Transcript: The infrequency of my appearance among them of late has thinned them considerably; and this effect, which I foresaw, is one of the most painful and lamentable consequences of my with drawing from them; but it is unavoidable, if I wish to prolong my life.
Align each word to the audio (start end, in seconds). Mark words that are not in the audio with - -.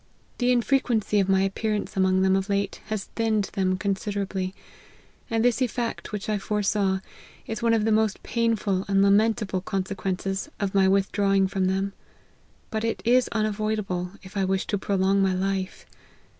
The 0.39 0.51
infrequency 0.51 1.19
of 1.19 1.29
my 1.29 1.43
appearance 1.43 1.95
among 1.95 2.23
them 2.23 2.35
of 2.35 2.49
late 2.49 2.81
has 2.87 3.03
thinned 3.15 3.51
them 3.53 3.77
considerably; 3.77 4.55
and 5.29 5.45
this 5.45 5.61
effect, 5.61 6.11
which 6.11 6.27
I 6.27 6.39
foresaw, 6.39 7.01
is 7.45 7.61
one 7.61 7.75
of 7.75 7.85
the 7.85 7.91
most 7.91 8.23
painful 8.23 8.83
and 8.87 9.03
lamentable 9.03 9.61
consequences 9.61 10.49
of 10.59 10.73
my 10.73 10.87
with 10.87 11.11
drawing 11.11 11.47
from 11.47 11.65
them; 11.65 11.93
but 12.71 12.83
it 12.83 13.03
is 13.05 13.27
unavoidable, 13.31 14.13
if 14.23 14.35
I 14.35 14.43
wish 14.43 14.65
to 14.65 14.77
prolong 14.79 15.21
my 15.21 15.35
life. 15.35 15.85